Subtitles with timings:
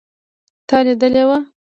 [0.67, 1.29] تا لیدلی و